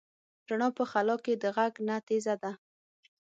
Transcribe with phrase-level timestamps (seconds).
[0.49, 2.51] رڼا په خلا کې د غږ نه تېزه ده.